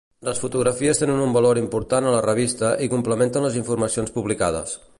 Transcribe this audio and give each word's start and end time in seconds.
Les 0.27 0.39
fotografies 0.43 1.01
tenen 1.01 1.19
un 1.25 1.35
valor 1.35 1.59
important 1.61 2.07
a 2.07 2.13
la 2.15 2.23
revista 2.27 2.71
i 2.87 2.89
complementen 2.97 3.47
les 3.49 3.59
informacions 3.61 4.17
publicades. 4.17 4.75